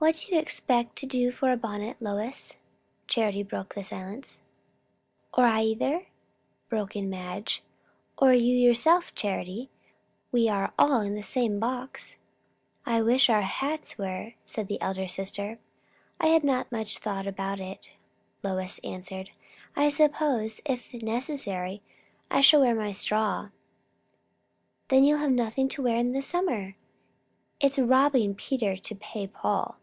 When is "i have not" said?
16.18-16.70